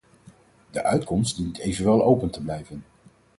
De 0.71 0.83
uitkomst 0.83 1.35
dient 1.35 1.57
evenwel 1.57 2.03
open 2.03 2.29
te 2.29 2.41
blijven. 2.41 2.83